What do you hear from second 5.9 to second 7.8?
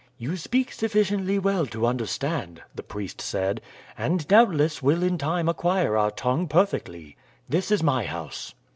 our tongue perfectly. This